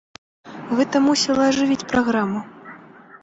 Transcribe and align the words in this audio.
Гэта 0.77 1.01
мусіла 1.07 1.41
ажывіць 1.51 1.87
праграму. 1.91 2.39